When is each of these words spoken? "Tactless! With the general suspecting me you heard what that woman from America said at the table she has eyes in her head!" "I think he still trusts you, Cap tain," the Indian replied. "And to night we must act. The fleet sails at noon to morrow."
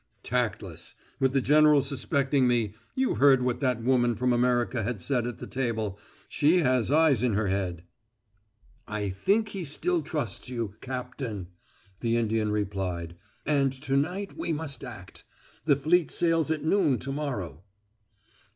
"Tactless! 0.23 0.95
With 1.19 1.31
the 1.33 1.41
general 1.41 1.83
suspecting 1.83 2.47
me 2.47 2.73
you 2.95 3.13
heard 3.13 3.43
what 3.43 3.59
that 3.59 3.83
woman 3.83 4.15
from 4.15 4.33
America 4.33 4.99
said 4.99 5.27
at 5.27 5.37
the 5.37 5.45
table 5.45 5.99
she 6.27 6.61
has 6.61 6.89
eyes 6.89 7.21
in 7.21 7.35
her 7.35 7.49
head!" 7.49 7.83
"I 8.87 9.11
think 9.11 9.49
he 9.49 9.63
still 9.63 10.01
trusts 10.01 10.49
you, 10.49 10.73
Cap 10.81 11.19
tain," 11.19 11.49
the 11.99 12.17
Indian 12.17 12.51
replied. 12.51 13.15
"And 13.45 13.71
to 13.83 13.95
night 13.95 14.35
we 14.35 14.51
must 14.51 14.83
act. 14.83 15.23
The 15.65 15.75
fleet 15.75 16.09
sails 16.09 16.49
at 16.49 16.63
noon 16.65 16.97
to 16.97 17.11
morrow." 17.11 17.61